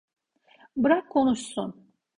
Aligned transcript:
Bırak 0.77 1.09
konuşsun. 1.09 1.87